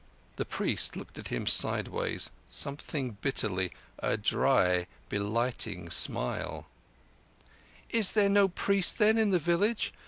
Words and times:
The 0.37 0.45
priest 0.45 0.95
looked 0.95 1.19
at 1.19 1.27
him 1.27 1.45
sideways, 1.45 2.31
something 2.49 3.17
bitterly—a 3.21 4.17
dry 4.17 4.67
and 4.73 4.87
blighting 5.09 5.91
smile. 5.91 6.65
"Is 7.91 8.13
there 8.13 8.27
no 8.29 8.47
priest, 8.47 8.97
then, 8.97 9.19
in 9.19 9.29
the 9.29 9.37
village? 9.37 9.93